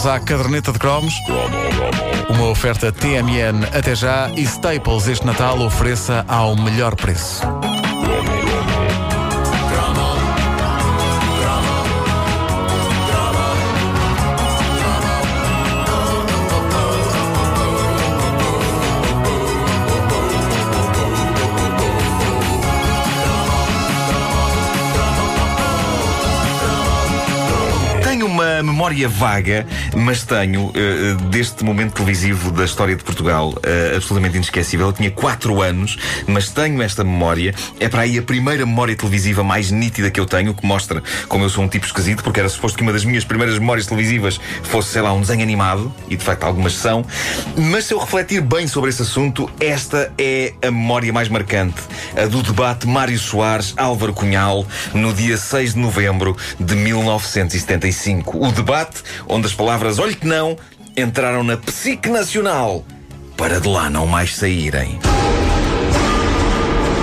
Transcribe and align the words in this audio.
Vamos 0.00 0.16
à 0.16 0.18
caderneta 0.18 0.72
de 0.72 0.78
cromos. 0.78 1.12
Uma 2.30 2.48
oferta 2.48 2.90
TMN 2.90 3.66
até 3.70 3.94
já 3.94 4.30
e 4.34 4.42
Staples 4.42 5.06
este 5.08 5.26
Natal 5.26 5.58
ofereça 5.60 6.24
ao 6.26 6.56
melhor 6.56 6.96
preço. 6.96 7.42
Memória 28.90 29.08
vaga, 29.08 29.66
mas 29.94 30.24
tenho, 30.24 30.66
uh, 30.66 31.14
deste 31.30 31.62
momento 31.64 31.94
televisivo 31.94 32.50
da 32.50 32.64
história 32.64 32.96
de 32.96 33.04
Portugal, 33.04 33.50
uh, 33.50 33.96
absolutamente 33.96 34.36
inesquecível. 34.36 34.88
Eu 34.88 34.92
tinha 34.92 35.10
4 35.12 35.62
anos, 35.62 35.96
mas 36.26 36.48
tenho 36.48 36.82
esta 36.82 37.04
memória. 37.04 37.54
É 37.78 37.88
para 37.88 38.02
aí 38.02 38.18
a 38.18 38.22
primeira 38.22 38.66
memória 38.66 38.96
televisiva 38.96 39.44
mais 39.44 39.70
nítida 39.70 40.10
que 40.10 40.18
eu 40.18 40.26
tenho, 40.26 40.52
que 40.54 40.66
mostra 40.66 41.02
como 41.28 41.44
eu 41.44 41.48
sou 41.48 41.62
um 41.62 41.68
tipo 41.68 41.86
esquisito, 41.86 42.24
porque 42.24 42.40
era 42.40 42.48
suposto 42.48 42.76
que 42.76 42.82
uma 42.82 42.92
das 42.92 43.04
minhas 43.04 43.24
primeiras 43.24 43.58
memórias 43.58 43.86
televisivas 43.86 44.40
fosse, 44.64 44.88
sei 44.88 45.02
lá, 45.02 45.12
um 45.12 45.20
desenho 45.20 45.42
animado, 45.42 45.94
e 46.08 46.16
de 46.16 46.24
facto 46.24 46.42
algumas 46.42 46.72
são. 46.72 47.04
Mas 47.56 47.84
se 47.84 47.94
eu 47.94 47.98
refletir 48.00 48.40
bem 48.40 48.66
sobre 48.66 48.90
esse 48.90 49.02
assunto, 49.02 49.48
esta 49.60 50.12
é 50.18 50.52
a 50.62 50.70
memória 50.70 51.12
mais 51.12 51.28
marcante, 51.28 51.80
a 52.16 52.26
do 52.26 52.42
debate 52.42 52.88
Mário 52.88 53.18
Soares 53.18 53.72
Álvaro 53.76 54.12
Cunhal, 54.12 54.66
no 54.92 55.12
dia 55.12 55.36
6 55.36 55.74
de 55.74 55.78
novembro 55.78 56.36
de 56.58 56.74
1975. 56.74 58.44
O 58.44 58.50
debate 58.50 58.79
onde 59.28 59.46
as 59.46 59.54
palavras 59.54 59.98
olhe 59.98 60.14
que 60.14 60.26
não 60.26 60.56
entraram 60.96 61.42
na 61.42 61.56
psique 61.56 62.08
nacional 62.08 62.84
para 63.36 63.60
de 63.60 63.68
lá 63.68 63.88
não 63.88 64.06
mais 64.06 64.36
saírem. 64.36 64.98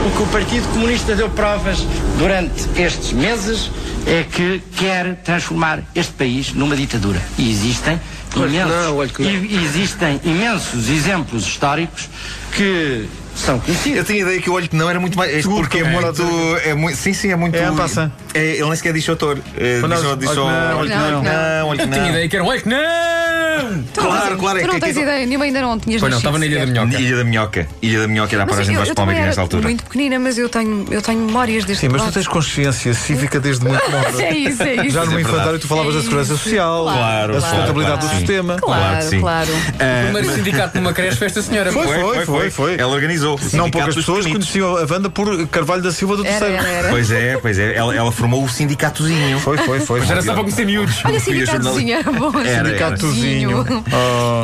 O 0.06 0.16
que 0.16 0.24
o 0.24 0.28
Partido 0.28 0.68
Comunista 0.70 1.16
deu 1.16 1.30
provas 1.30 1.80
durante 2.18 2.64
estes 2.80 3.12
meses 3.12 3.72
é 4.08 4.24
que 4.24 4.62
quer 4.78 5.16
transformar 5.24 5.80
este 5.94 6.14
país 6.14 6.54
numa 6.54 6.76
ditadura. 6.76 7.22
E 7.38 7.52
existem 7.52 8.00
imensos, 8.36 8.70
não, 8.70 9.04
e- 9.04 9.66
existem 9.66 10.20
imensos 10.24 10.90
exemplos 10.90 11.46
históricos 11.46 12.08
que 12.52 13.06
são 13.36 13.60
conhecidos. 13.60 13.98
Eu 14.00 14.04
tinha 14.06 14.18
a 14.20 14.22
ideia 14.22 14.42
que 14.42 14.50
o 14.50 14.54
olho 14.54 14.68
que 14.70 14.76
não 14.76 14.90
era 14.90 15.00
muito 15.00 15.18
mais. 15.18 15.32
Seguro 15.42 15.62
porque 15.62 15.80
é 15.80 15.82
que 15.82 15.88
é, 15.88 15.92
muito, 15.92 16.24
é 16.66 16.74
muito. 16.74 16.98
Sim, 16.98 17.14
sim, 17.14 17.32
é 17.32 17.36
muito. 17.36 17.56
É 17.56 17.68
en 17.68 17.76
passant. 17.76 18.12
É, 18.34 18.54
ele 18.56 18.64
nem 18.66 18.76
sequer 18.76 18.94
diz 18.94 19.08
autor. 19.10 19.40
É, 19.58 19.80
Mas 19.82 20.02
diz, 20.02 20.04
não, 20.04 20.12
olha 20.12 20.26
só. 20.28 20.34
que 20.34 20.38
não, 20.38 20.78
olho 20.80 20.90
que 20.90 20.96
não, 20.96 21.24
não. 21.24 21.68
olho 21.68 21.80
que 21.80 21.86
Eu 21.86 21.92
tinha 21.92 22.10
ideia 22.10 22.30
que 22.30 22.36
era 22.36 22.46
um 22.46 22.48
olho 22.48 22.62
que 22.62 22.70
não! 22.70 23.84
Claro, 23.94 24.38
claro, 24.38 24.58
é 24.60 24.62
Tu 24.62 24.68
não 24.68 24.74
que- 24.76 24.82
tens 24.82 24.96
que- 24.96 25.02
ideia 25.02 25.26
nenhuma, 25.26 25.46
ainda 25.46 25.62
não 25.62 25.80
tinhas 25.80 26.00
Pois 26.00 26.12
não, 26.12 26.18
estava 26.20 26.38
na 26.38 26.46
Ilha 26.46 26.60
da. 26.60 26.66
Minhoca. 26.86 27.02
Ilha 27.02 27.18
da 27.18 27.24
Minhoca. 27.24 27.68
Ilha 27.82 28.00
da 28.02 28.08
Minhoca 28.08 28.36
era 28.36 28.44
a 28.44 28.48
paragem 28.48 28.76
eu 28.76 28.80
Vasco 28.82 28.96
Palmeiras 28.96 29.26
nessa 29.26 29.42
altura. 29.42 29.64
muito 29.64 29.84
pequenina, 29.84 30.20
mas 30.20 30.38
eu 30.38 30.48
tenho, 30.48 30.86
eu 30.92 31.02
tenho 31.02 31.20
memórias 31.26 31.66
deste 31.66 31.82
Sim, 31.82 31.90
mas 31.90 32.04
tu 32.04 32.12
tens 32.12 32.28
consciência 32.28 32.94
cívica 32.94 33.40
desde 33.40 33.66
muito 33.66 33.82
É 34.20 34.34
isso, 34.36 34.64
é 34.64 34.76
isso. 34.76 34.90
Já 34.92 35.06
no 35.06 35.12
É 35.12 35.16
verdade. 35.16 35.22
infantário 35.22 35.59
tu 35.59 35.67
falavas 35.67 35.94
É 35.94 35.98
da 35.98 36.03
segurança 36.03 36.34
isso. 36.34 36.44
social, 36.44 36.84
Claro, 36.84 37.34
da 37.34 37.42
sustentabilidade 37.42 38.00
claro, 38.00 38.08
do 38.08 38.12
sim. 38.12 38.17
sistema. 38.17 38.56
Claro 38.58 38.88
Claro, 38.88 39.20
claro. 39.20 39.50
Ah, 39.80 40.04
Primeiro 40.04 40.34
sindicato 40.34 40.78
numa 40.78 40.94
creche 40.94 41.17
foi 41.17 41.28
esta 41.28 41.42
senhora. 41.42 41.72
Foi, 41.72 41.88
foi, 41.88 42.26
foi, 42.26 42.50
foi. 42.52 42.76
Ela 42.80 42.94
organizou. 42.94 43.36
o 43.36 43.58
Não 43.58 43.70
poucas 43.70 43.95
pessoas 43.95 44.26
conheciam 44.26 44.76
a 44.78 44.81
Wanda 44.89 45.09
por 45.09 45.48
Carvalho 45.48 45.81
da 45.81 45.92
Silva 45.92 46.16
do 46.17 46.23
Terceiro. 46.23 46.58
Pois 46.89 47.12
é, 47.12 47.38
pois 47.38 47.59
é. 47.59 47.76
Ela, 47.76 47.95
ela 47.95 48.12
formou 48.12 48.44
o 48.44 48.50
sindicatozinho. 48.50 49.39
Foi, 49.39 49.58
foi, 49.58 49.80
foi. 49.80 50.00
Mas 50.00 50.09
era 50.11 50.22
só 50.22 50.34
para 50.34 50.42
conhecer 50.44 50.66
miúdos. 50.66 51.02
Olha, 51.06 51.20
sindicatozinho 51.20 51.98
era 51.98 52.11
bom. 52.11 52.32
Era, 52.39 52.50
era. 52.50 52.66
Sindicatozinho. 52.66 53.66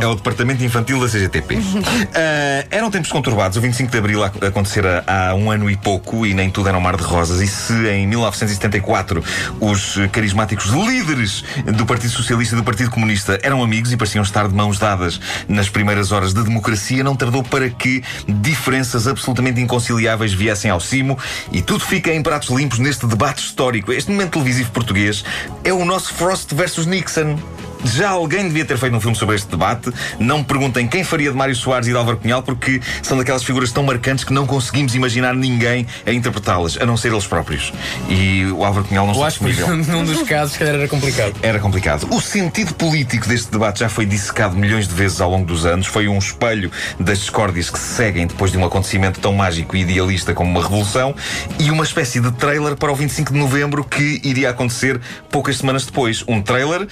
É 0.01 0.07
o 0.07 0.15
departamento 0.15 0.63
infantil 0.63 0.99
da 0.99 1.07
CGTP. 1.07 1.57
Ah, 2.15 2.65
eram 2.69 2.91
tempos 2.91 3.11
conturbados. 3.11 3.57
O 3.57 3.61
25 3.61 3.91
de 3.91 3.97
Abril 3.97 4.23
a 4.23 4.27
acontecer 4.27 4.85
há, 4.85 5.29
há 5.29 5.35
um 5.35 5.49
ano 5.49 5.69
e 5.69 5.75
pouco 5.75 6.25
e 6.25 6.33
nem 6.33 6.49
tudo 6.49 6.69
era 6.69 6.78
um 6.78 6.81
mar 6.81 6.95
de 6.95 7.03
rosas. 7.03 7.41
E 7.41 7.47
se 7.47 7.73
em 7.88 8.05
1974 8.07 9.23
os 9.59 9.97
carismáticos 10.11 10.67
líderes 10.67 11.43
do 11.75 11.85
Partido 11.85 12.11
Socialista 12.11 12.55
e 12.55 12.57
do 12.57 12.63
Partido 12.63 12.89
Comunista 12.89 13.39
eram 13.43 13.63
amigos 13.63 13.91
e 13.91 13.97
pareciam 13.97 14.23
estar 14.23 14.47
de 14.47 14.53
mãos 14.53 14.79
dadas 14.79 15.19
nas 15.47 15.69
primeiras 15.69 16.11
horas 16.11 16.33
de 16.33 16.43
democracia, 16.43 17.03
não 17.03 17.15
tardou 17.15 17.43
para 17.43 17.69
que 17.69 18.03
diferenças 18.27 19.07
absolutamente 19.07 19.59
inconciliáveis 19.59 20.33
viessem 20.33 20.71
ao 20.71 20.79
cimo 20.79 21.17
e 21.51 21.61
tudo 21.61 21.83
fica 21.85 22.13
em 22.13 22.21
pratos 22.21 22.49
limpos 22.49 22.79
neste 22.79 23.05
debate 23.05 23.43
histórico. 23.43 23.91
Este 23.91 24.11
momento 24.11 24.31
televisivo 24.31 24.71
português 24.71 25.23
é 25.63 25.73
o 25.73 25.85
nosso 25.85 26.13
Frost 26.13 26.53
versus 26.53 26.85
Nixon. 26.85 27.37
Já 27.83 28.09
alguém 28.09 28.47
devia 28.47 28.66
ter 28.66 28.77
feito 28.77 28.95
um 28.95 28.99
filme 28.99 29.16
sobre 29.16 29.35
este 29.35 29.47
debate. 29.49 29.91
Não 30.19 30.39
me 30.39 30.44
perguntem 30.44 30.88
quem 30.88 31.03
faria 31.03 31.29
de 31.31 31.38
Mário 31.38 31.55
Soares 31.55 31.88
e 31.88 31.91
de 31.91 31.97
Álvaro 31.97 32.17
Cunhal, 32.17 32.41
porque 32.41 32.81
são 33.01 33.17
daquelas 33.17 33.44
figuras 33.44 33.71
tão 33.71 33.83
marcantes 33.83 34.23
que 34.23 34.33
não 34.33 34.45
conseguimos 34.45 34.95
imaginar 34.95 35.35
ninguém 35.35 35.85
a 36.05 36.11
interpretá-las, 36.11 36.77
a 36.79 36.85
não 36.85 36.95
ser 36.97 37.11
eles 37.11 37.27
próprios. 37.27 37.73
E 38.09 38.45
o 38.45 38.63
Álvaro 38.63 38.85
Cunhal 38.85 39.05
não 39.05 39.13
Eu 39.13 39.17
está 39.17 39.27
acho 39.27 39.39
que 39.39 39.45
disponível. 39.51 39.93
num 39.93 40.05
dos 40.05 40.23
casos, 40.23 40.57
calhar, 40.57 40.75
era 40.75 40.88
complicado. 40.88 41.33
Era 41.41 41.59
complicado. 41.59 42.07
O 42.11 42.22
sentido 42.22 42.73
político 42.73 43.27
deste 43.27 43.51
debate 43.51 43.79
já 43.81 43.89
foi 43.89 44.05
dissecado 44.05 44.55
milhões 44.55 44.88
de 44.88 44.93
vezes 44.93 45.19
ao 45.22 45.29
longo 45.29 45.45
dos 45.45 45.66
anos. 45.66 45.88
Foi 45.88 46.07
um 46.07 46.17
espelho 46.17 46.72
das 46.99 47.19
discórdias 47.19 47.69
que 47.69 47.77
se 47.79 47.95
seguem 47.95 48.27
depois 48.27 48.51
de 48.51 48.57
um 48.57 48.66
acontecimento 48.66 49.19
tão 49.19 49.33
mágico 49.33 49.75
e 49.75 49.81
idealista 49.81 50.33
como 50.33 50.49
uma 50.49 50.61
revolução 50.61 51.13
e 51.59 51.69
uma 51.69 51.83
espécie 51.83 52.19
de 52.19 52.31
trailer 52.31 52.75
para 52.75 52.91
o 52.91 52.95
25 52.95 53.33
de 53.33 53.39
novembro 53.39 53.83
que 53.83 54.22
iria 54.23 54.49
acontecer 54.49 54.99
poucas 55.29 55.57
semanas 55.57 55.85
depois. 55.85 56.23
Um 56.27 56.41
trailer. 56.41 56.88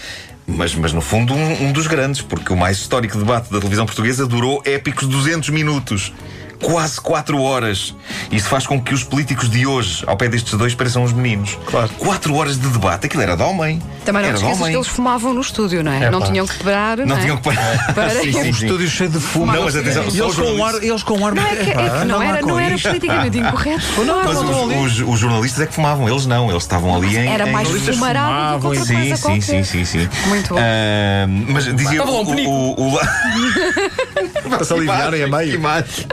Mas, 0.47 0.75
mas 0.75 0.91
no 0.91 1.01
fundo, 1.01 1.33
um, 1.33 1.67
um 1.67 1.71
dos 1.71 1.87
grandes, 1.87 2.21
porque 2.21 2.51
o 2.51 2.57
mais 2.57 2.77
histórico 2.77 3.17
debate 3.17 3.51
da 3.51 3.59
televisão 3.59 3.85
portuguesa 3.85 4.27
durou 4.27 4.61
épicos 4.65 5.07
200 5.07 5.49
minutos. 5.49 6.13
Quase 6.61 6.99
4 7.01 7.41
horas. 7.41 7.93
Isso 8.31 8.47
faz 8.47 8.65
com 8.67 8.79
que 8.81 8.93
os 8.93 9.03
políticos 9.03 9.49
de 9.49 9.65
hoje, 9.65 10.03
ao 10.07 10.15
pé 10.15 10.27
destes 10.29 10.53
dois, 10.53 10.73
pareçam 10.75 11.03
uns 11.03 11.11
meninos. 11.13 11.57
Claro. 11.65 11.89
4 11.97 12.35
horas 12.35 12.57
de 12.59 12.67
debate. 12.67 13.05
Aquilo 13.07 13.23
era 13.23 13.35
de 13.35 13.43
homem. 13.43 13.81
Também 14.05 14.21
não 14.21 14.29
era 14.29 14.37
te 14.37 14.41
esqueças 14.41 14.61
homem. 14.61 14.71
que 14.73 14.77
eles 14.77 14.87
fumavam 14.87 15.33
no 15.33 15.41
estúdio, 15.41 15.83
não 15.83 15.91
é? 15.91 16.03
É 16.05 16.09
não 16.09 16.19
pá. 16.19 16.25
tinham 16.27 16.45
que 16.47 16.63
parar. 16.63 16.97
Não 16.97 17.05
Não, 17.07 17.17
é? 17.17 17.21
tinham 17.21 17.37
que 17.37 17.43
parar. 17.43 17.93
Para 17.93 18.09
Sim, 18.11 18.31
sim, 18.31 18.39
Um 18.39 18.43
sim. 18.43 18.49
estúdio 18.65 18.87
cheio 18.89 19.09
de 19.09 19.19
fumo. 19.19 19.45
Não, 19.51 19.63
mas 19.63 19.75
atenção, 19.75 20.03
E 20.03 20.07
eles 20.07 20.19
os 20.19 20.35
com, 20.35 20.43
um 20.53 20.65
ar, 20.65 20.75
eles 20.83 21.03
com 21.03 21.17
um 21.17 21.25
ar 21.27 21.35
Não, 21.35 21.43
é 21.43 21.55
que, 21.55 21.69
é 21.71 21.73
que 21.73 22.05
não 22.05 22.21
era, 22.21 22.41
não 22.41 22.59
era 22.59 22.77
politicamente 22.77 23.37
incorreto. 23.39 23.83
Não. 24.05 24.23
Mas 24.23 24.37
os, 24.37 25.01
os- 25.01 25.09
os 25.09 25.19
jornalistas 25.19 25.61
é 25.61 25.65
que 25.67 25.73
fumavam, 25.73 26.07
eles 26.09 26.25
não, 26.25 26.49
eles 26.49 26.63
estavam 26.63 26.95
ali 26.95 27.15
em. 27.17 27.27
Era 27.27 27.47
em- 27.47 27.51
mais 27.51 27.67
jornalistas 27.67 27.95
fumarado 27.95 28.59
do 28.69 28.71
que 28.71 28.85
Sim, 28.85 28.93
coisa 28.95 29.15
sim, 29.15 29.21
qualquer. 29.21 29.41
sim, 29.41 29.63
sim, 29.63 29.85
sim. 29.85 30.09
Muito 30.27 30.53
bom. 30.53 30.59
Ah, 30.59 31.27
mas 31.47 31.65
dizia 31.75 32.03
o, 32.03 32.99
Para 34.49 34.63
se 34.65 34.73
aliviarem 34.73 35.23
a 35.23 35.25
Que 35.25 35.31
meio. 35.35 35.55
imagem. 35.55 36.05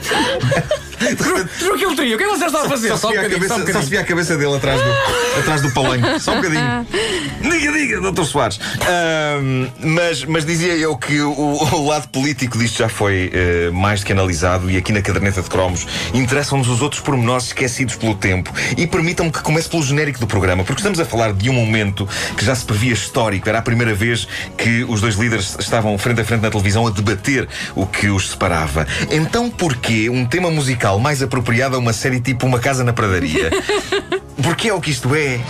Juro 1.61 1.79
que 1.79 1.85
ele 1.85 1.97
teria. 1.97 2.15
O 2.17 2.19
que 2.19 2.25
é 2.25 2.27
que 2.29 2.37
você 2.39 2.47
está 2.47 2.63
a 2.65 2.69
fazer? 2.69 2.89
Só 2.89 2.97
Só 2.97 3.09
um 3.09 3.11
se 3.13 3.17
via 3.17 3.21
a 3.21 3.29
bocadinho, 3.29 3.49
só 3.49 3.55
um 3.55 3.59
cabeça- 3.61 3.79
só 3.79 3.85
se 3.85 3.91
via 3.91 4.01
a 4.01 4.05
cabeça 4.05 4.37
dele 4.37 4.57
atrás 4.57 4.81
do, 4.81 4.91
atrás 5.41 5.63
do 5.63 5.71
palanque. 5.73 6.21
Só 6.21 6.33
um 6.33 6.37
bocadinho. 6.37 6.87
Diga, 7.41 7.73
diga, 7.73 8.01
doutor 8.01 8.25
Soares. 8.25 8.59
Ahm, 8.81 9.69
mas, 9.81 10.25
mas 10.25 10.45
dizia 10.45 10.75
eu 10.77 10.97
que 10.97 11.21
o, 11.21 11.31
o 11.33 11.87
lado 11.89 12.09
político 12.09 12.59
disto 12.59 12.79
já 12.79 12.89
foi 12.89 13.31
eh, 13.33 13.71
mais 13.73 14.01
do 14.01 14.07
que 14.07 14.13
analisado 14.13 14.69
e 14.71 14.77
aqui 14.77 14.93
na 14.93 15.01
caderneta 15.03 15.41
de 15.43 15.49
cromos 15.49 15.87
interessam-nos 16.15 16.69
os 16.69 16.83
outros 16.83 17.01
pormenores 17.01 17.47
esquecidos 17.47 17.95
pelo 17.97 18.15
tempo. 18.17 18.53
E 18.77 18.87
permitam-me 18.87 19.31
que 19.33 19.41
comece 19.41 19.69
pelo 19.69 19.83
genérico 19.83 20.19
do 20.19 20.27
programa, 20.27 20.65
porque 20.65 20.81
estamos 20.81 20.99
a 21.01 21.05
falar 21.05 21.33
de 21.33 21.49
um 21.49 21.53
momento 21.53 22.09
que 22.37 22.45
já 22.45 22.55
se 22.55 22.65
previa 22.65 22.93
histórico. 22.93 23.49
Era 23.49 23.59
a 23.59 23.63
primeira 23.63 23.95
vez 23.95 24.27
que 24.57 24.85
os 24.85 25.01
dois 25.01 25.15
líderes 25.15 25.57
estavam 25.61 25.97
frente 25.97 26.21
a 26.21 26.25
frente 26.25 26.43
na 26.43 26.51
televisão 26.51 26.87
a 26.87 26.91
debater 26.91 27.49
o 27.77 27.87
que 27.87 28.09
os 28.09 28.18
separava. 28.27 28.87
Então, 29.11 29.51
porquê 29.51 30.09
um 30.11 30.25
tema 30.25 30.51
musical 30.51 30.99
mais 30.99 31.23
apropriado 31.23 31.77
a 31.77 31.79
uma 31.79 31.93
série 31.93 32.21
tipo 32.21 32.47
Uma 32.47 32.59
Casa 32.59 32.83
na 32.85 32.93
Pradaria? 32.93 33.51
Porque 34.43 34.69
é 34.69 34.75
o 34.75 34.81
que 34.81 34.91
isto 34.91 35.15
é. 35.15 35.41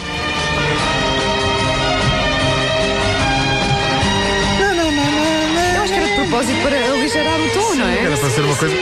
Eu 5.74 5.82
acho 5.82 5.92
que 5.92 5.98
era 5.98 6.08
de 6.08 6.14
propósito 6.14 6.62
para 6.62 6.76
aligerar 6.76 7.40
o 7.40 7.50
tom, 7.50 7.74
não 7.74 7.86
é? 7.86 7.98
Era 8.04 8.16
para 8.16 8.30
ser 8.30 8.40
uma 8.40 8.56
coisa. 8.56 8.76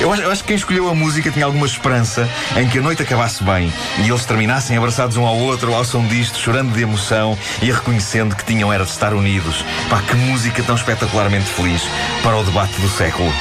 Eu 0.00 0.12
acho, 0.12 0.22
eu 0.22 0.30
acho 0.30 0.42
que 0.42 0.48
quem 0.48 0.56
escolheu 0.56 0.88
a 0.88 0.94
música 0.94 1.30
tinha 1.30 1.44
alguma 1.44 1.66
esperança 1.66 2.28
em 2.56 2.68
que 2.68 2.78
a 2.78 2.82
noite 2.82 3.02
acabasse 3.02 3.42
bem 3.42 3.72
e 3.98 4.08
eles 4.08 4.24
terminassem 4.24 4.76
abraçados 4.76 5.16
um 5.16 5.26
ao 5.26 5.36
outro 5.36 5.74
ao 5.74 5.84
som 5.84 6.06
disto, 6.06 6.38
chorando 6.38 6.72
de 6.72 6.82
emoção 6.82 7.36
e 7.60 7.70
reconhecendo 7.70 8.36
que 8.36 8.44
tinham 8.44 8.72
era 8.72 8.84
de 8.84 8.90
estar 8.90 9.12
unidos. 9.12 9.64
Pá, 9.90 10.00
que 10.02 10.14
música 10.14 10.62
tão 10.62 10.76
espetacularmente 10.76 11.46
feliz 11.46 11.82
para 12.22 12.36
o 12.36 12.44
debate 12.44 12.80
do 12.80 12.88
século. 12.88 13.32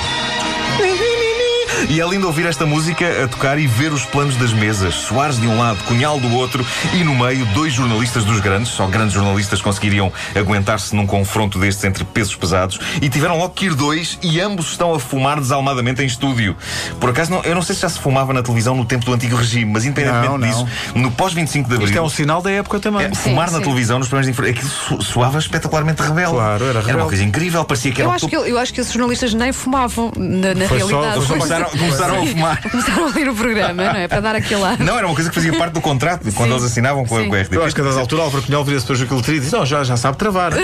E 1.89 2.01
é 2.01 2.07
lindo 2.07 2.27
ouvir 2.27 2.45
esta 2.45 2.65
música 2.65 3.23
a 3.23 3.27
tocar 3.27 3.57
e 3.59 3.67
ver 3.67 3.91
os 3.93 4.03
planos 4.05 4.35
das 4.35 4.51
mesas. 4.53 4.95
Soares 4.95 5.39
de 5.39 5.47
um 5.47 5.57
lado, 5.59 5.77
Cunhal 5.85 6.19
do 6.19 6.33
outro 6.35 6.65
e 6.93 7.03
no 7.03 7.15
meio 7.15 7.45
dois 7.47 7.73
jornalistas 7.73 8.23
dos 8.25 8.39
grandes. 8.39 8.71
Só 8.71 8.87
grandes 8.87 9.13
jornalistas 9.13 9.61
conseguiriam 9.61 10.11
aguentar-se 10.35 10.95
num 10.95 11.05
confronto 11.05 11.59
destes 11.59 11.83
entre 11.83 12.03
pesos 12.03 12.35
pesados. 12.35 12.79
E 13.01 13.09
tiveram 13.09 13.37
logo 13.37 13.53
que 13.53 13.65
ir 13.65 13.73
dois 13.73 14.17
e 14.21 14.39
ambos 14.41 14.67
estão 14.71 14.93
a 14.93 14.99
fumar 14.99 15.39
desalmadamente 15.39 16.01
em 16.01 16.05
estúdio. 16.05 16.55
Por 16.99 17.09
acaso, 17.11 17.31
não- 17.31 17.41
eu 17.43 17.55
não 17.55 17.61
sei 17.61 17.75
se 17.75 17.81
já 17.81 17.89
se 17.89 17.99
fumava 17.99 18.33
na 18.33 18.41
televisão 18.41 18.75
no 18.75 18.85
tempo 18.85 19.05
do 19.05 19.13
antigo 19.13 19.35
regime, 19.35 19.71
mas 19.71 19.85
independentemente 19.85 20.27
Não, 20.29 20.37
não. 20.37 20.47
disso, 20.47 20.67
no 20.95 21.11
pós-25 21.11 21.67
de 21.67 21.73
Abril... 21.75 21.83
Isto 21.87 21.97
é 21.97 22.01
um 22.01 22.09
sinal 22.09 22.41
da 22.41 22.51
época 22.51 22.79
também. 22.79 23.05
É, 23.05 23.13
fumar 23.15 23.51
na 23.51 23.57
sim. 23.59 23.63
televisão 23.63 23.99
nos 23.99 24.07
informação, 24.07 24.45
aquilo 24.51 25.03
soava 25.03 25.37
espetacularmente 25.39 26.01
rebelde. 26.01 26.31
Claro, 26.33 26.63
era 26.65 26.69
Era 26.77 26.79
rebelde. 26.79 27.01
uma 27.01 27.07
coisa 27.07 27.23
incrível, 27.23 27.63
parecia 27.65 27.91
que 27.91 28.01
era 28.01 28.09
Eu 28.09 28.13
acho 28.13 28.27
que, 28.27 28.35
eu 28.35 28.57
acho 28.59 28.73
que 28.73 28.81
esses 28.81 28.91
jornalistas 28.93 29.33
nem 29.33 29.51
fumavam 29.51 30.11
na, 30.17 30.53
na 30.53 30.65
realidade. 30.65 31.25
só 31.25 31.35
começaram, 31.69 32.15
começaram 32.17 32.23
a 32.23 32.25
fumar. 32.25 32.61
Começaram 32.71 33.05
a 33.05 33.09
ler 33.09 33.29
o 33.29 33.35
programa, 33.35 33.83
não 33.83 33.95
é? 33.95 34.07
Para 34.07 34.21
dar 34.21 34.35
aquele 34.35 34.63
ar. 34.63 34.79
Não, 34.79 34.97
era 34.97 35.05
uma 35.07 35.15
coisa 35.15 35.29
que 35.29 35.35
fazia 35.35 35.53
parte 35.53 35.73
do 35.73 35.81
contrato 35.81 36.21
quando 36.33 36.49
Sim. 36.49 36.55
eles 36.55 36.63
assinavam 36.65 37.05
com 37.05 37.17
a, 37.17 37.25
com 37.25 37.33
a 37.35 37.41
RTP. 37.41 37.53
Eu 37.53 37.63
acho 37.63 37.75
que 37.75 37.81
a 37.81 37.83
dada 37.83 37.99
altura 37.99 38.23
Álvaro 38.23 38.43
Cunhal 38.43 38.63
vira-se 38.63 38.85
para 38.85 38.95
o 38.95 39.15
Letria 39.17 39.37
e 39.37 39.39
diz: 39.39 39.53
Oh, 39.53 39.65
já, 39.65 39.83
já 39.83 39.97
sabe 39.97 40.17
travar. 40.17 40.53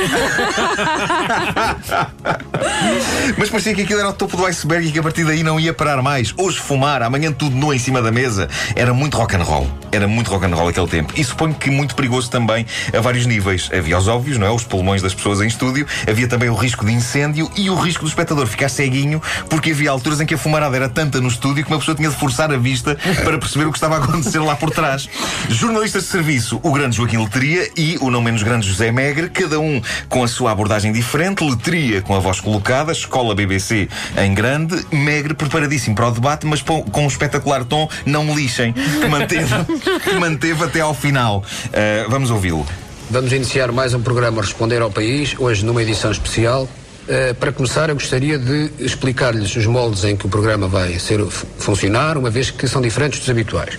Mas 3.37 3.49
parecia 3.49 3.73
que 3.73 3.81
aquilo 3.81 3.99
era 3.99 4.09
o 4.09 4.13
topo 4.13 4.37
do 4.37 4.45
iceberg 4.45 4.87
e 4.87 4.91
que 4.91 4.99
a 4.99 5.03
partir 5.03 5.23
daí 5.23 5.43
não 5.43 5.59
ia 5.59 5.73
parar 5.73 6.01
mais. 6.01 6.33
Hoje 6.37 6.59
fumar, 6.59 7.01
amanhã 7.01 7.31
tudo 7.31 7.55
nu 7.55 7.73
em 7.73 7.79
cima 7.79 8.01
da 8.01 8.11
mesa. 8.11 8.49
Era 8.75 8.93
muito 8.93 9.17
rock 9.17 9.35
and 9.35 9.43
roll. 9.43 9.67
Era 9.91 10.07
muito 10.07 10.29
rock 10.29 10.45
and 10.45 10.55
roll 10.55 10.67
aquele 10.67 10.87
tempo. 10.87 11.13
E 11.15 11.23
suponho 11.23 11.53
que 11.53 11.69
muito 11.69 11.95
perigoso 11.95 12.29
também 12.29 12.65
a 12.95 13.01
vários 13.01 13.25
níveis. 13.25 13.69
Havia 13.73 13.97
os 13.97 14.07
óbvios, 14.07 14.37
não 14.37 14.47
é? 14.47 14.51
Os 14.51 14.63
pulmões 14.63 15.01
das 15.01 15.13
pessoas 15.13 15.41
em 15.41 15.47
estúdio. 15.47 15.85
Havia 16.09 16.27
também 16.27 16.49
o 16.49 16.55
risco 16.55 16.85
de 16.85 16.91
incêndio 16.91 17.49
e 17.55 17.69
o 17.69 17.75
risco 17.75 18.03
do 18.03 18.09
espectador 18.09 18.45
ficar 18.47 18.69
ceguinho 18.69 19.21
porque 19.49 19.71
havia 19.71 19.91
alturas 19.91 20.19
em 20.19 20.25
que 20.25 20.33
a 20.33 20.37
fumarada 20.37 20.75
era 20.75 20.89
tanta 20.93 21.19
no 21.19 21.27
estúdio 21.27 21.63
que 21.63 21.71
uma 21.71 21.79
pessoa 21.79 21.95
tinha 21.95 22.09
de 22.09 22.15
forçar 22.15 22.51
a 22.51 22.57
vista 22.57 22.97
para 23.23 23.37
perceber 23.37 23.65
o 23.65 23.71
que 23.71 23.77
estava 23.77 23.95
a 23.95 24.03
acontecer 24.03 24.39
lá 24.39 24.55
por 24.55 24.71
trás. 24.71 25.09
Jornalistas 25.49 26.03
de 26.03 26.09
serviço, 26.09 26.59
o 26.63 26.71
grande 26.71 26.97
Joaquim 26.97 27.17
Letria 27.17 27.69
e 27.75 27.97
o 27.99 28.09
não 28.09 28.21
menos 28.21 28.43
grande 28.43 28.67
José 28.67 28.91
Megre, 28.91 29.29
cada 29.29 29.59
um 29.59 29.81
com 30.07 30.23
a 30.23 30.27
sua 30.27 30.51
abordagem 30.51 30.91
diferente. 30.91 31.43
Letria 31.43 32.01
com 32.01 32.15
a 32.15 32.19
voz 32.19 32.39
colocada, 32.39 32.91
escola 32.91 33.35
BBC 33.35 33.89
em 34.17 34.33
grande, 34.33 34.85
Megre 34.91 35.33
preparadíssimo 35.33 35.95
para 35.95 36.07
o 36.07 36.11
debate, 36.11 36.45
mas 36.45 36.61
com 36.61 37.03
um 37.03 37.07
espetacular 37.07 37.65
tom 37.65 37.89
não 38.05 38.23
me 38.23 38.35
lixem, 38.35 38.73
que 38.73 39.07
manteve, 39.07 39.55
que 40.03 40.15
manteve 40.15 40.63
até 40.63 40.81
ao 40.81 40.93
final. 40.93 41.43
Ah, 41.73 42.05
vamos 42.09 42.29
ouvi-lo. 42.29 42.65
Vamos 43.09 43.31
iniciar 43.31 43.71
mais 43.71 43.93
um 43.93 44.01
programa 44.01 44.41
Responder 44.41 44.81
ao 44.81 44.89
País, 44.89 45.35
hoje 45.37 45.65
numa 45.65 45.81
edição 45.81 46.11
especial. 46.11 46.67
Eh, 47.07 47.33
para 47.33 47.51
começar, 47.51 47.89
eu 47.89 47.95
gostaria 47.95 48.37
de 48.37 48.69
explicar-lhes 48.79 49.53
os 49.57 49.65
moldes 49.65 50.05
em 50.05 50.15
que 50.15 50.25
o 50.25 50.29
programa 50.29 50.67
vai 50.69 50.97
ser 50.99 51.19
fu- 51.25 51.45
funcionar, 51.57 52.17
uma 52.17 52.29
vez 52.29 52.49
que 52.49 52.65
são 52.65 52.81
diferentes 52.81 53.19
dos 53.19 53.29
habituais. 53.29 53.73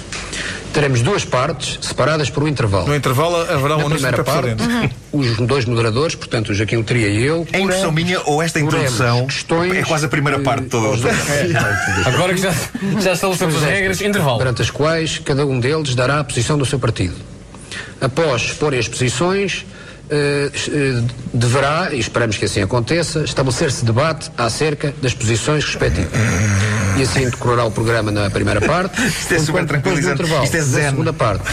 Teremos 0.75 1.01
duas 1.01 1.25
partes, 1.25 1.79
separadas 1.81 2.29
por 2.29 2.43
um 2.43 2.49
intervalo. 2.49 2.87
No 2.89 2.95
intervalo 2.95 3.37
haverá 3.37 3.61
Na 3.61 3.77
um 3.77 3.87
anúncio 3.87 3.95
primeira 3.95 4.25
parte, 4.25 4.55
dentro. 4.55 4.91
os 5.13 5.37
dois 5.39 5.65
moderadores, 5.65 6.15
portanto, 6.17 6.51
o 6.51 6.55
Joaquim 6.55 6.77
Letria 6.79 7.09
e 7.09 7.25
eu. 7.25 7.47
É 7.53 7.61
impressão 7.61 7.91
minha 7.93 8.21
ou 8.27 8.43
esta 8.43 8.61
introdução 8.61 9.27
questões, 9.27 9.73
é 9.75 9.83
quase 9.85 10.05
a 10.05 10.09
primeira 10.09 10.39
eh, 10.41 10.43
parte 10.43 10.67
de 10.67 10.77
aos 10.77 11.01
dois- 11.01 11.17
Agora 12.07 12.35
que 12.35 12.41
já, 12.43 12.53
já 13.01 13.13
estabelecemos 13.15 13.55
as 13.57 13.63
regras, 13.63 14.01
intervalo. 14.03 14.37
perante 14.39 14.61
as 14.61 14.71
quais 14.71 15.19
cada 15.19 15.47
um 15.47 15.59
deles 15.59 15.95
dará 15.95 16.21
a 16.21 16.25
posição 16.25 16.59
do 16.59 16.67
seu 16.67 16.79
partido. 16.79 17.15
Após 18.01 18.43
exporem 18.43 18.79
as 18.81 18.89
posições, 18.89 19.65
deverá, 21.33 21.89
e 21.93 21.99
esperamos 21.99 22.37
que 22.37 22.45
assim 22.45 22.63
aconteça, 22.63 23.25
estabelecer-se 23.25 23.85
debate 23.85 24.31
acerca 24.37 24.95
das 25.01 25.15
posições 25.15 25.65
respectivas. 25.65 26.11
E 26.97 27.03
assim 27.03 27.29
decorará 27.29 27.65
o 27.65 27.71
programa 27.71 28.11
na 28.11 28.31
primeira 28.31 28.61
parte. 28.61 29.01
Isto 29.07 29.35
é 29.35 29.39
super 29.39 29.63
enquanto 29.65 29.73
depois 29.73 29.97
do 29.97 30.03
tranquilizante. 30.07 30.23
intervalo 30.23 30.45
Isto 30.45 30.57
é 30.57 30.61
zen. 30.61 30.91
segunda 30.91 31.13
parte, 31.13 31.45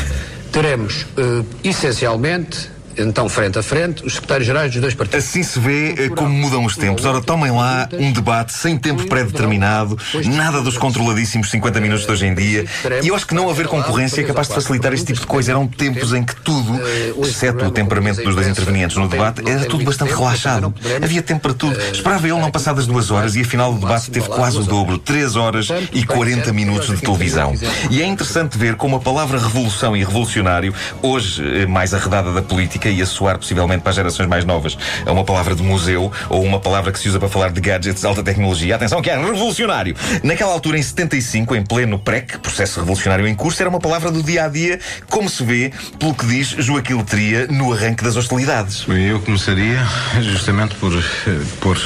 teremos, 0.52 1.06
eh, 1.18 1.44
essencialmente, 1.64 2.70
então 3.02 3.28
frente 3.30 3.60
a 3.60 3.64
frente, 3.64 4.06
os 4.06 4.14
secretários-gerais 4.14 4.72
dos 4.72 4.82
dois 4.82 4.94
partidos. 4.94 5.26
Assim 5.26 5.44
se 5.44 5.60
vê 5.60 5.96
eh, 5.98 6.10
como 6.10 6.30
mudam 6.30 6.66
os 6.66 6.76
tempos. 6.76 7.06
Ora, 7.06 7.22
tomem 7.22 7.52
lá 7.52 7.88
um 7.94 8.12
debate 8.12 8.54
sem 8.54 8.78
tempo 8.78 9.06
pré-determinado, 9.08 9.98
nada 10.26 10.62
dos 10.62 10.78
controladíssimos 10.78 11.50
50 11.50 11.80
minutos 11.80 12.06
de 12.06 12.12
hoje 12.12 12.26
em 12.26 12.34
dia. 12.34 12.66
E 13.02 13.08
eu 13.08 13.16
acho 13.16 13.28
que 13.28 13.34
não 13.34 13.50
haver 13.50 13.68
concorrência 13.68 14.22
é 14.22 14.24
capaz 14.24 14.48
de 14.48 14.54
facilitar 14.54 14.94
este 14.94 15.08
tipo 15.08 15.20
de 15.20 15.28
coisa. 15.28 15.52
Eram 15.52 15.68
tempos 15.68 16.14
em 16.14 16.24
que 16.24 16.36
tudo, 16.36 16.80
exceto 17.28 17.66
o 17.66 17.72
temperamento 17.72 18.24
dos 18.24 18.36
dois 18.36 18.48
intervenientes 18.48 18.98
no 18.98 19.08
debate, 19.08 19.42
era 19.48 19.66
tudo 19.66 19.84
bastante 19.84 20.14
relaxado. 20.14 20.74
Havia 21.02 21.22
tempo 21.22 21.42
para 21.42 21.54
tudo. 21.54 21.80
Esperava 21.92 22.28
ele 22.28 22.40
não 22.40 22.52
passar 22.52 22.74
das 22.74 22.88
duas 22.88 23.12
horas 23.12 23.36
e 23.36 23.42
afinal 23.42 23.74
o 23.74 23.80
debate 23.80 24.12
teve 24.12 24.28
quase 24.28 24.58
o 24.58 24.64
dobro 24.64 24.98
3 24.98 25.36
horas 25.36 25.68
e 25.94 26.04
40 26.06 26.54
minutos 26.54 26.88
de 26.88 27.02
televisão. 27.02 27.54
E 27.90 28.02
é 28.02 28.06
interessante 28.06 28.58
ver 28.58 28.76
como 28.76 28.96
a 28.96 29.00
palavra 29.00 29.40
revolução 29.40 29.96
e 29.96 30.04
revolucionário, 30.04 30.74
hoje 31.02 31.44
eh, 31.44 31.66
mais 31.66 31.94
arredada 31.94 32.32
da 32.32 32.42
política 32.42 32.90
e 32.92 33.02
a 33.02 33.06
soar 33.06 33.38
possivelmente 33.38 33.82
para 33.82 33.90
as 33.90 33.96
gerações 33.96 34.28
mais 34.28 34.46
novas, 34.46 34.78
é 35.06 35.12
uma 35.12 35.24
palavra 35.24 35.56
de 35.56 35.64
museu 35.64 36.12
ou 36.30 36.44
uma 36.44 36.60
palavra 36.60 36.92
que 36.92 37.00
se 37.00 37.10
usa 37.10 37.20
para 37.20 37.30
falar 37.30 37.52
de 37.52 37.62
gadgets 37.62 38.02
de 38.02 38.08
alta 38.08 38.24
tecnologia. 38.24 38.76
Atenção 38.76 39.02
que 39.02 39.10
é 39.10 39.18
revolucionário. 39.18 39.96
Naquela 40.24 40.54
altura, 40.54 40.78
em 40.78 40.84
75, 40.84 41.56
em 41.56 41.64
pleno 41.64 41.98
PREC, 42.00 42.40
processo 42.40 42.80
revolucionário 42.80 43.28
em 43.28 43.36
curso, 43.36 43.62
era 43.62 43.70
uma 43.70 43.80
palavra 43.80 44.12
do 44.12 44.22
dia 44.22 44.46
a 44.46 44.48
dia, 44.48 44.80
como 45.10 45.30
se 45.30 45.44
vê 45.44 45.72
pelo 45.98 46.14
que 46.14 46.26
diz 46.26 46.50
Joaquim 46.50 46.96
Letria 46.96 47.48
no 47.48 47.74
arranque 47.74 48.04
das 48.04 48.16
hostilidades. 48.16 48.86
Eu 48.88 49.20
começaria 49.22 49.80
justamente 50.22 50.76
por, 50.76 50.94
eh, 50.94 51.42
por 51.60 51.78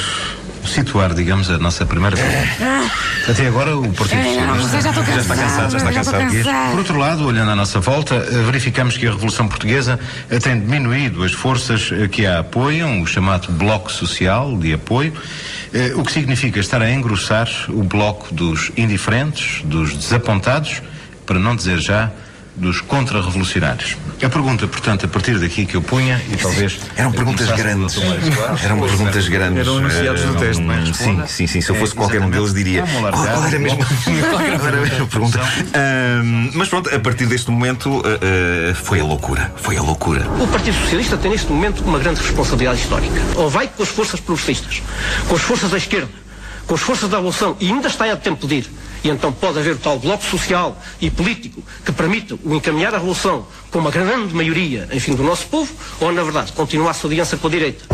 situar, 0.66 1.14
digamos, 1.14 1.50
a 1.50 1.58
nossa 1.58 1.86
primeira 1.86 2.16
pergunta. 2.16 2.92
Até 3.28 3.48
agora 3.48 3.76
o 3.76 3.92
Partido 3.92 4.22
Socialista 4.22 4.80
já 4.80 5.20
está 5.20 5.36
cansado, 5.36 5.70
já 5.72 6.00
está 6.00 6.18
cansado. 6.18 6.70
por 6.70 6.78
outro 6.78 6.98
lado, 6.98 7.26
olhando 7.26 7.50
à 7.50 7.56
nossa 7.56 7.80
volta, 7.80 8.14
eh, 8.14 8.42
verificamos 8.44 8.96
que 8.96 9.06
a 9.06 9.10
Revolução 9.10 9.48
Portuguesa 9.48 9.98
eh, 10.30 10.38
tem 10.38 10.60
diminuído 10.60 11.24
as 11.24 11.32
forças 11.32 11.90
eh, 11.92 12.06
que 12.08 12.24
a 12.24 12.40
apoiam, 12.40 13.02
o 13.02 13.06
chamado 13.06 13.50
Bloco 13.52 13.90
Social 13.90 14.56
de 14.56 14.72
apoio, 14.72 15.12
o 15.96 16.02
que 16.04 16.12
significa 16.12 16.58
estar 16.58 16.80
a 16.80 16.90
engrossar 16.90 17.48
o 17.68 17.82
bloco 17.82 18.32
dos 18.32 18.70
indiferentes, 18.76 19.62
dos 19.64 19.94
desapontados, 19.94 20.80
para 21.26 21.38
não 21.38 21.54
dizer 21.54 21.78
já 21.80 22.10
dos 22.56 22.80
contra-revolucionários. 22.80 23.96
A 24.22 24.28
pergunta, 24.30 24.66
portanto, 24.66 25.04
a 25.04 25.08
partir 25.08 25.38
daqui 25.38 25.66
que 25.66 25.74
eu 25.76 25.82
punha, 25.82 26.20
e 26.32 26.36
talvez. 26.36 26.78
Eram 26.96 27.12
perguntas 27.12 27.46
grandes. 27.50 27.96
Eram 28.64 28.80
perguntas 28.80 29.28
grandes. 29.28 29.60
Eram 29.66 29.78
enunciados 29.78 30.22
do 30.22 30.36
Eh, 30.36 30.40
texto, 30.40 30.60
não- 30.62 30.72
é? 30.74 30.86
Sim, 30.92 31.22
sim, 31.26 31.46
sim. 31.46 31.60
Se 31.60 31.70
eu 31.70 31.74
fosse 31.74 31.92
É, 31.92 31.96
qualquer 31.96 32.20
um 32.22 32.30
deles, 32.30 32.54
diria. 32.54 32.84
Vamos 32.84 33.10
Qual, 33.10 33.12
largar 33.24 33.34
qual 33.34 33.46
era 33.46 33.58
mesmo? 33.58 33.78
Era 34.66 34.78
a 34.78 34.80
mesma 34.80 35.06
pergunta? 35.06 35.40
Mas 36.54 36.68
pronto, 36.68 36.94
a 36.94 36.98
partir 36.98 37.26
deste 37.26 37.50
momento 37.50 38.02
eh, 38.04 38.70
eh, 38.70 38.74
foi 38.74 39.00
a 39.00 39.04
loucura. 39.04 39.52
Foi 39.56 39.76
a 39.76 39.82
loucura. 39.82 40.26
O 40.40 40.46
Partido 40.48 40.74
Socialista 40.80 41.16
tem 41.16 41.30
neste 41.30 41.50
momento 41.52 41.84
uma 41.84 41.98
grande 41.98 42.20
responsabilidade 42.20 42.80
histórica. 42.80 43.20
Ou 43.34 43.50
vai 43.50 43.68
com 43.68 43.82
as 43.82 43.88
forças 43.88 44.18
progressistas, 44.20 44.82
com 45.28 45.34
as 45.36 45.42
forças 45.42 45.70
da 45.70 45.76
esquerda, 45.76 46.08
com 46.66 46.74
as 46.74 46.80
forças 46.80 47.08
da 47.10 47.16
revolução, 47.18 47.56
e 47.60 47.66
ainda 47.70 47.88
está 47.88 48.10
a 48.10 48.16
tempo 48.16 48.46
de 48.46 48.54
ir. 48.56 48.66
E 49.04 49.08
então 49.08 49.32
pode 49.32 49.58
haver 49.58 49.76
tal 49.76 49.98
bloco 49.98 50.24
social 50.24 50.80
e 51.00 51.10
político 51.10 51.62
que 51.84 51.92
permita 51.92 52.36
o 52.44 52.54
encaminhar 52.54 52.94
a 52.94 52.98
revolução 52.98 53.46
com 53.70 53.78
uma 53.78 53.90
grande 53.90 54.34
maioria, 54.34 54.88
enfim, 54.92 55.14
do 55.14 55.22
nosso 55.22 55.46
povo, 55.46 55.72
ou, 56.00 56.12
na 56.12 56.22
verdade, 56.22 56.52
continuar 56.52 56.90
a 56.90 56.94
sua 56.94 57.10
aliança 57.10 57.36
com 57.36 57.46
a 57.46 57.50
direita. 57.50 57.84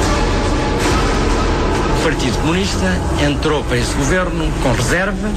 O 1.98 2.05
Partido 2.05 2.36
Comunista 2.38 3.00
entrou 3.24 3.62
para 3.65 3.77
esse 3.77 3.94
governo 3.94 4.53
com 4.62 4.72
reserva, 4.72 5.31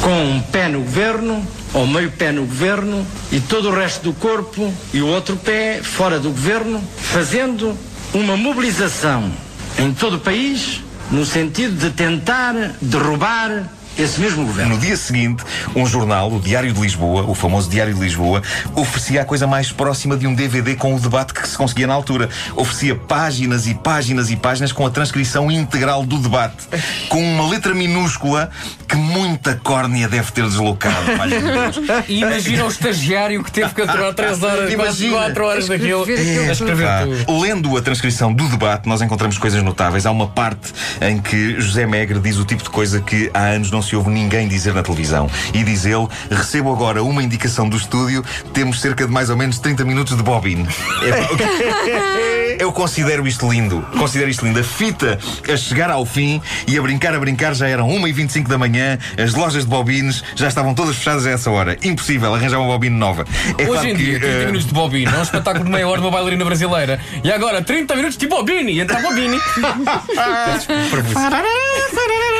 com 0.00 0.24
um 0.24 0.40
pé 0.40 0.68
no 0.68 0.80
governo, 0.80 1.46
ou 1.72 1.86
meio 1.86 2.10
pé 2.12 2.30
no 2.30 2.42
governo, 2.42 3.04
e 3.32 3.40
todo 3.40 3.68
o 3.68 3.74
resto 3.74 4.04
do 4.04 4.12
corpo 4.12 4.72
e 4.92 5.00
o 5.00 5.08
outro 5.08 5.36
pé 5.36 5.80
fora 5.82 6.20
do 6.20 6.30
governo, 6.30 6.82
fazendo 6.96 7.76
uma 8.12 8.36
mobilização 8.36 9.32
em 9.78 9.92
todo 9.92 10.16
o 10.16 10.20
país 10.20 10.82
no 11.10 11.26
sentido 11.26 11.76
de 11.76 11.90
tentar 11.90 12.54
derrubar 12.80 13.68
esse 13.98 14.20
mesmo 14.20 14.44
governo. 14.44 14.74
No 14.74 14.80
dia 14.80 14.96
seguinte, 14.96 15.44
um 15.74 15.86
jornal, 15.86 16.32
o 16.32 16.40
Diário 16.40 16.72
de 16.72 16.80
Lisboa, 16.80 17.22
o 17.22 17.34
famoso 17.34 17.70
Diário 17.70 17.94
de 17.94 18.00
Lisboa, 18.00 18.42
oferecia 18.74 19.22
a 19.22 19.24
coisa 19.24 19.46
mais 19.46 19.70
próxima 19.70 20.16
de 20.16 20.26
um 20.26 20.34
DVD 20.34 20.74
com 20.74 20.94
o 20.94 21.00
debate 21.00 21.32
que 21.32 21.46
se 21.48 21.56
conseguia 21.56 21.86
na 21.86 21.94
altura. 21.94 22.28
Oferecia 22.56 22.94
páginas 22.94 23.66
e 23.66 23.74
páginas 23.74 24.30
e 24.30 24.36
páginas 24.36 24.72
com 24.72 24.86
a 24.86 24.90
transcrição 24.90 25.50
integral 25.50 26.04
do 26.04 26.18
debate, 26.18 26.66
com 27.08 27.22
uma 27.22 27.48
letra 27.48 27.74
minúscula 27.74 28.50
que 28.88 28.96
muita 28.96 29.56
córnea 29.62 30.08
deve 30.08 30.30
ter 30.32 30.44
deslocado. 30.44 30.94
E 32.08 32.20
imagina 32.20 32.64
o 32.64 32.68
estagiário 32.68 33.42
que 33.42 33.50
teve 33.50 33.72
que 33.74 33.82
aturar 33.82 34.12
3 34.14 34.42
horas, 34.42 34.74
quase 34.74 35.06
Imagina. 35.06 35.16
4 35.16 35.44
horas 35.44 35.68
daquilo. 35.68 36.04
A 36.04 36.52
escrever 36.52 36.86
Pá, 36.86 37.02
tudo. 37.02 37.40
Lendo 37.40 37.76
a 37.76 37.82
transcrição 37.82 38.32
do 38.32 38.48
debate, 38.48 38.88
nós 38.88 39.00
encontramos 39.00 39.38
coisas 39.38 39.62
notáveis. 39.62 40.06
Há 40.06 40.10
uma 40.10 40.28
parte 40.28 40.72
em 41.00 41.20
que 41.20 41.60
José 41.60 41.86
Megre 41.86 42.18
diz 42.20 42.36
o 42.36 42.44
tipo 42.44 42.62
de 42.62 42.70
coisa 42.70 43.00
que 43.00 43.30
há 43.32 43.46
anos 43.48 43.70
não 43.70 43.82
se 43.84 43.96
ouve 43.96 44.10
ninguém 44.10 44.48
dizer 44.48 44.74
na 44.74 44.82
televisão. 44.82 45.28
E 45.52 45.62
diz 45.62 45.84
ele: 45.84 46.06
recebo 46.30 46.72
agora 46.72 47.02
uma 47.02 47.22
indicação 47.22 47.68
do 47.68 47.76
estúdio, 47.76 48.24
temos 48.52 48.80
cerca 48.80 49.06
de 49.06 49.12
mais 49.12 49.30
ou 49.30 49.36
menos 49.36 49.58
30 49.58 49.84
minutos 49.84 50.16
de 50.16 50.22
bobine. 50.22 50.66
É 51.02 52.54
Eu 52.58 52.72
considero 52.72 53.26
isto 53.26 53.50
lindo. 53.50 53.82
Considero 53.98 54.30
isto 54.30 54.44
lindo. 54.44 54.60
A 54.60 54.64
fita 54.64 55.18
a 55.52 55.56
chegar 55.56 55.90
ao 55.90 56.06
fim 56.06 56.40
e 56.66 56.78
a 56.78 56.82
brincar, 56.82 57.14
a 57.14 57.18
brincar, 57.18 57.54
já 57.54 57.68
eram 57.68 57.88
1h25 57.88 58.48
da 58.48 58.58
manhã, 58.58 58.98
as 59.18 59.34
lojas 59.34 59.64
de 59.64 59.70
bobines 59.70 60.22
já 60.36 60.48
estavam 60.48 60.74
todas 60.74 60.96
fechadas 60.96 61.26
a 61.26 61.30
essa 61.30 61.50
hora. 61.50 61.76
Impossível 61.82 62.34
arranjar 62.34 62.58
uma 62.58 62.68
bobine 62.68 62.96
nova. 62.96 63.24
É 63.58 63.62
Hoje 63.62 63.72
claro 63.72 63.88
em 63.88 63.96
que, 63.96 64.04
dia, 64.04 64.20
30 64.20 64.34
eh, 64.34 64.46
minutos 64.46 64.66
de 64.66 64.74
bobine 64.74 65.12
é 65.12 65.18
um 65.18 65.22
espetáculo 65.22 65.64
de 65.64 65.70
meia 65.70 65.88
hora 65.88 66.00
de 66.00 66.06
uma 66.06 66.10
bailarina 66.10 66.44
brasileira. 66.44 67.00
E 67.22 67.32
agora, 67.32 67.62
30 67.62 67.94
minutos 67.96 68.16
de 68.16 68.26
bobine. 68.26 68.72
E 68.72 68.80
entra 68.80 68.98
a 68.98 69.02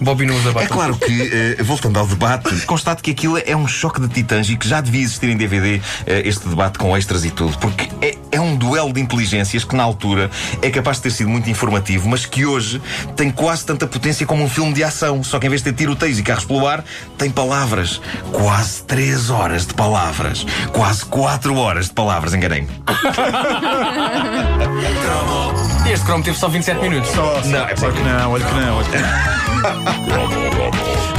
bobine 0.00 0.32
usa 0.32 0.50
É 0.56 0.66
claro 0.66 0.96
que, 0.96 1.56
eh, 1.58 1.62
voltando 1.62 1.98
ao 1.98 2.06
debate, 2.06 2.64
constato 2.66 3.02
que 3.02 3.10
aquilo 3.10 3.38
é 3.38 3.54
um 3.56 3.66
choque 3.68 4.00
de 4.00 4.08
titãs 4.08 4.48
e 4.48 4.56
que 4.56 4.68
já 4.68 4.80
devia 4.80 5.02
existir 5.02 5.28
em 5.28 5.36
DVD 5.36 5.80
eh, 6.06 6.22
este 6.24 6.48
debate 6.48 6.78
com 6.78 6.96
extras 6.96 7.24
e 7.24 7.30
tudo, 7.30 7.56
porque 7.58 7.88
é, 8.00 8.16
é 8.32 8.40
um 8.40 8.56
duelo 8.56 8.92
de 8.92 9.00
inteligências 9.00 9.64
que 9.64 9.74
na 9.74 9.82
altura 9.82 10.30
é 10.62 10.70
capaz 10.70 10.96
de 10.98 11.04
ter 11.04 11.10
sido 11.10 11.28
muito 11.28 11.50
informativo, 11.50 12.08
mas 12.08 12.24
que 12.26 12.46
hoje 12.46 12.80
tem 13.16 13.30
quase 13.30 13.64
tanta 13.64 13.86
potência 13.86 14.26
como 14.26 14.44
um 14.44 14.48
filme 14.48 14.72
de 14.72 14.82
ação. 14.84 15.22
Só 15.22 15.38
que 15.38 15.46
em 15.46 15.50
vez 15.50 15.62
de 15.62 15.72
ter 15.72 15.76
tiroteios 15.76 16.18
e 16.18 16.22
carros 16.22 16.44
pelo 16.44 16.66
ar, 16.66 16.84
tem 17.18 17.30
palavras. 17.30 18.00
Quase 18.32 18.82
3 18.84 19.30
horas 19.30 19.66
de 19.66 19.74
palavras. 19.74 20.46
Quase 20.72 21.04
4 21.04 21.54
horas 21.56 21.86
de 21.86 21.92
palavras, 21.92 22.34
enganei-me. 22.34 22.68
Este 25.90 26.06
cromo 26.06 26.22
teve 26.22 26.38
só 26.38 26.48
27 26.48 26.80
minutos. 26.80 27.12
Não, 27.14 27.58
é 27.58 27.74
Olha 27.82 27.92
que 27.92 28.02
não, 28.02 28.30
olha 28.30 28.44
que 28.44 28.54
não. 28.54 28.76
Olha 28.76 28.88
que 28.88 28.96
não. 28.96 29.02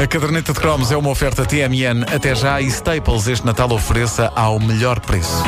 A 0.02 0.08
caderneta 0.08 0.54
de 0.54 0.60
cromos 0.62 0.94
é 0.94 0.98
uma 0.98 1.10
oferta 1.10 1.46
TMN 1.46 2.06
até 2.10 2.34
já 2.34 2.62
e 2.62 2.68
Staples 2.68 3.28
este 3.28 3.46
Natal 3.46 3.70
ofereça 3.74 4.32
ao 4.34 4.62
melhor 4.62 5.02
preço. 5.02 5.44